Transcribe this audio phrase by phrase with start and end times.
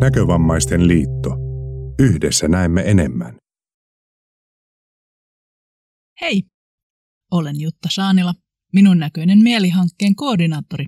[0.00, 1.30] Näkövammaisten liitto.
[1.98, 3.36] Yhdessä näemme enemmän.
[6.20, 6.42] Hei!
[7.30, 8.34] Olen Jutta Saanila,
[8.72, 10.86] minun näköinen mielihankkeen koordinaattori.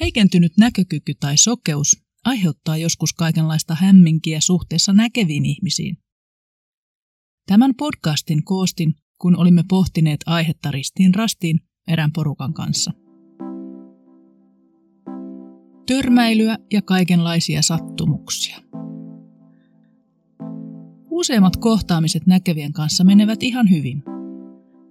[0.00, 5.96] Heikentynyt näkökyky tai sokeus aiheuttaa joskus kaikenlaista hämminkiä suhteessa näkeviin ihmisiin.
[7.46, 13.07] Tämän podcastin koostin, kun olimme pohtineet aihetta ristiin rastiin erään porukan kanssa.
[15.88, 18.58] Törmäilyä ja kaikenlaisia sattumuksia.
[21.10, 24.02] Useimmat kohtaamiset näkevien kanssa menevät ihan hyvin.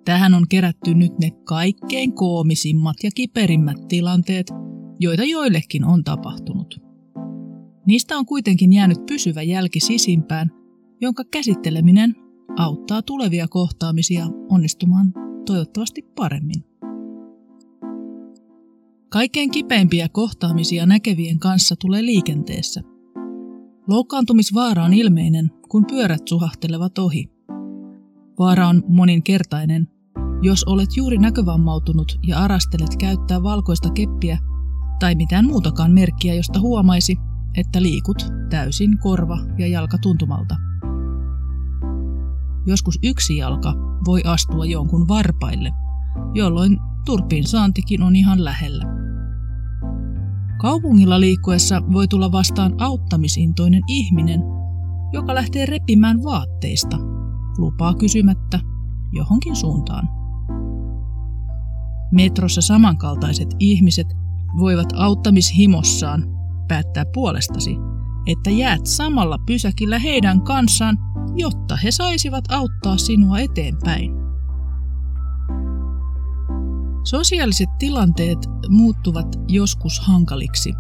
[0.06, 4.48] Tähän on kerätty nyt ne kaikkein koomisimmat ja kiperimmät tilanteet,
[5.00, 6.82] joita joillekin on tapahtunut.
[7.86, 10.52] Niistä on kuitenkin jäänyt pysyvä jälki sisimpään,
[11.02, 12.16] jonka käsitteleminen
[12.58, 15.14] auttaa tulevia kohtaamisia onnistumaan
[15.46, 16.67] toivottavasti paremmin.
[19.10, 22.82] Kaikkein kipeimpiä kohtaamisia näkevien kanssa tulee liikenteessä.
[23.88, 27.30] Loukkaantumisvaara on ilmeinen, kun pyörät suhahtelevat ohi.
[28.40, 29.88] Vaara on moninkertainen,
[30.42, 34.38] jos olet juuri näkövammautunut ja arastelet käyttää valkoista keppiä
[35.00, 37.18] tai mitään muutakaan merkkiä, josta huomaisi,
[37.58, 38.18] että liikut
[38.50, 40.56] täysin korva- ja jalkatuntumalta.
[42.66, 43.74] Joskus yksi jalka
[44.06, 45.72] voi astua jonkun varpaille,
[46.34, 49.07] jolloin turpin saantikin on ihan lähellä.
[50.60, 54.44] Kaupungilla liikkuessa voi tulla vastaan auttamisintoinen ihminen,
[55.14, 56.98] joka lähtee repimään vaatteista,
[57.58, 58.60] lupaa kysymättä
[59.12, 60.10] johonkin suuntaan.
[62.12, 64.08] Metrossa samankaltaiset ihmiset
[64.60, 66.24] voivat auttamishimossaan
[66.68, 67.78] päättää puolestasi,
[68.28, 70.98] että jäät samalla pysäkillä heidän kanssaan,
[71.36, 74.27] jotta he saisivat auttaa sinua eteenpäin.
[77.10, 80.74] Sosiaaliset tilanteet muuttuvat joskus hankaliksi,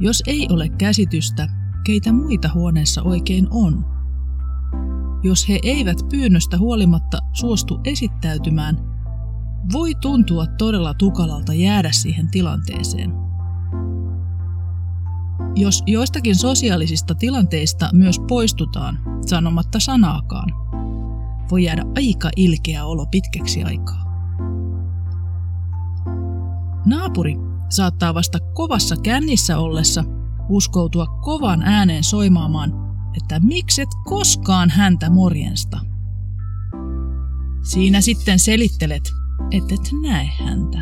[0.00, 1.48] jos ei ole käsitystä,
[1.84, 3.84] keitä muita huoneessa oikein on.
[5.22, 8.76] Jos he eivät pyynnöstä huolimatta suostu esittäytymään,
[9.72, 13.12] voi tuntua todella tukalalta jäädä siihen tilanteeseen.
[15.56, 20.48] Jos joistakin sosiaalisista tilanteista myös poistutaan sanomatta sanaakaan,
[21.50, 24.03] voi jäädä aika ilkeä olo pitkäksi aikaa.
[26.86, 27.36] Naapuri
[27.68, 30.04] saattaa vasta kovassa kännissä ollessa
[30.48, 32.72] uskoutua kovan ääneen soimaamaan,
[33.16, 35.80] että mikset koskaan häntä morjensta.
[37.62, 39.02] Siinä sitten selittelet,
[39.50, 40.78] että et näe häntä.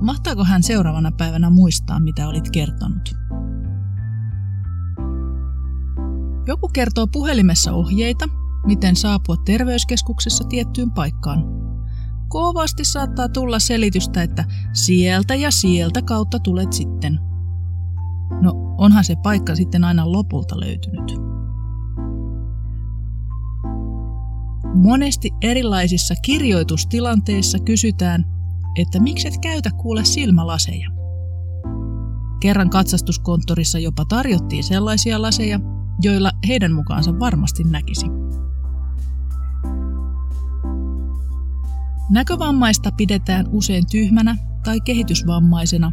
[0.00, 3.14] Mahtaako hän seuraavana päivänä muistaa, mitä olit kertonut?
[6.46, 8.28] Joku kertoo puhelimessa ohjeita,
[8.66, 11.44] miten saapua terveyskeskuksessa tiettyyn paikkaan–
[12.32, 17.20] kovasti saattaa tulla selitystä, että sieltä ja sieltä kautta tulet sitten.
[18.42, 21.12] No, onhan se paikka sitten aina lopulta löytynyt.
[24.74, 28.24] Monesti erilaisissa kirjoitustilanteissa kysytään,
[28.76, 30.88] että miksi et käytä kuule silmälaseja.
[32.40, 35.60] Kerran katsastuskonttorissa jopa tarjottiin sellaisia laseja,
[36.02, 38.06] joilla heidän mukaansa varmasti näkisi.
[42.10, 45.92] Näkövammaista pidetään usein tyhmänä tai kehitysvammaisena,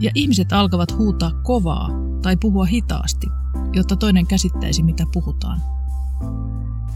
[0.00, 1.90] ja ihmiset alkavat huutaa kovaa
[2.22, 3.26] tai puhua hitaasti,
[3.72, 5.62] jotta toinen käsittäisi mitä puhutaan.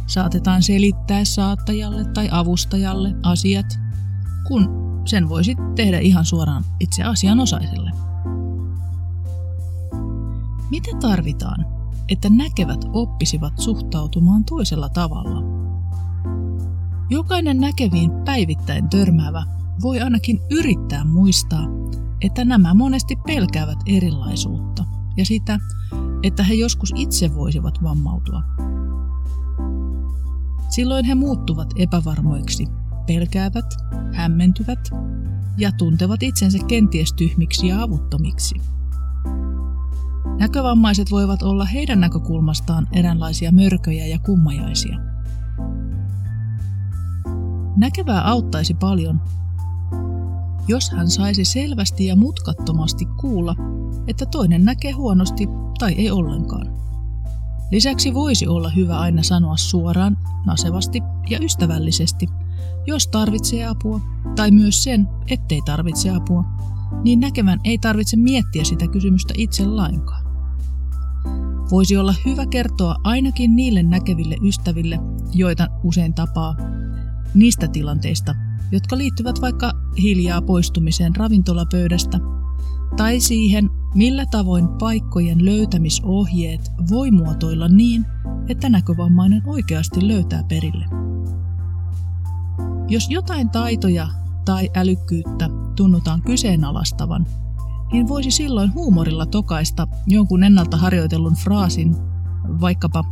[0.07, 3.79] Saatetaan selittää saattajalle tai avustajalle asiat,
[4.49, 4.69] kun
[5.05, 7.91] sen voisi tehdä ihan suoraan itse asianosaiselle.
[10.71, 11.67] Mitä tarvitaan,
[12.09, 15.70] että näkevät oppisivat suhtautumaan toisella tavalla?
[17.11, 19.43] Jokainen näkeviin päivittäin törmäävä
[19.83, 21.67] voi ainakin yrittää muistaa,
[22.21, 24.85] että nämä monesti pelkäävät erilaisuutta
[25.17, 25.59] ja sitä,
[26.23, 28.43] että he joskus itse voisivat vammautua.
[30.69, 32.67] Silloin he muuttuvat epävarmoiksi,
[33.07, 33.75] pelkäävät,
[34.13, 34.91] hämmentyvät
[35.59, 38.55] ja tuntevat itsensä kenties tyhmiksi ja avuttomiksi.
[40.39, 44.99] Näkövammaiset voivat olla heidän näkökulmastaan eräänlaisia mörköjä ja kummajaisia–
[47.81, 49.21] Näkevää auttaisi paljon,
[50.69, 53.55] jos hän saisi selvästi ja mutkattomasti kuulla,
[54.07, 55.49] että toinen näkee huonosti
[55.79, 56.67] tai ei ollenkaan.
[57.71, 62.27] Lisäksi voisi olla hyvä aina sanoa suoraan, nasevasti ja ystävällisesti,
[62.87, 64.01] jos tarvitsee apua,
[64.37, 66.45] tai myös sen, ettei tarvitse apua,
[67.03, 70.25] niin näkevän ei tarvitse miettiä sitä kysymystä itse lainkaan.
[71.71, 74.99] Voisi olla hyvä kertoa ainakin niille näkeville ystäville,
[75.35, 76.57] joita usein tapaa,
[77.35, 78.35] niistä tilanteista,
[78.73, 79.73] jotka liittyvät vaikka
[80.03, 82.19] hiljaa poistumiseen ravintolapöydästä
[82.97, 88.07] tai siihen, millä tavoin paikkojen löytämisohjeet voi muotoilla niin,
[88.49, 90.85] että näkövammainen oikeasti löytää perille.
[92.89, 94.09] Jos jotain taitoja
[94.45, 97.27] tai älykkyyttä tunnutaan kyseenalaistavan,
[97.93, 101.97] niin voisi silloin huumorilla tokaista jonkun ennalta harjoitellun fraasin,
[102.61, 103.05] vaikkapa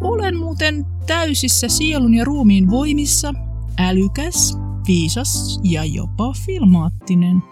[0.00, 3.34] Olen muuten täysissä sielun ja ruumiin voimissa,
[3.78, 7.42] älykäs, viisas ja jopa filmaattinen.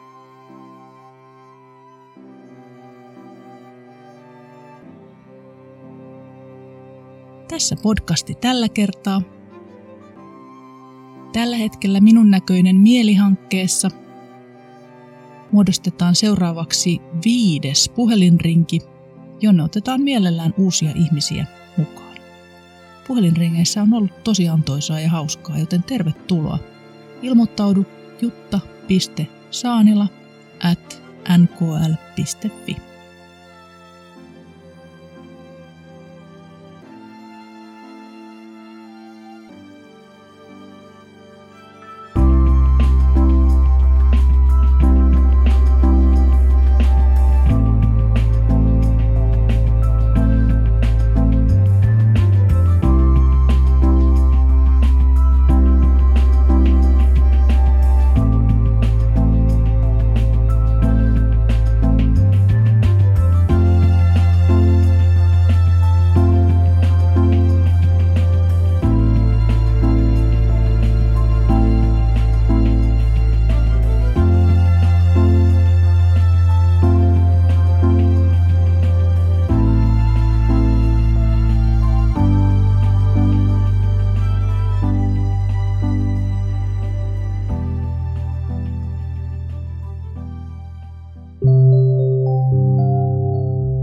[7.49, 9.23] Tässä podcasti tällä kertaa.
[11.33, 13.91] Tällä hetkellä minun näköinen mielihankkeessa
[15.53, 18.81] muodostetaan seuraavaksi viides puhelinrinki,
[19.41, 21.64] jonne otetaan mielellään uusia ihmisiä.
[23.07, 26.59] Puhelinringeissä on ollut tosi antoisaa ja hauskaa, joten tervetuloa.
[27.23, 27.87] Ilmoittaudu
[28.21, 30.07] jutta.saanila
[30.65, 31.03] at
[31.39, 32.94] nkl.fi.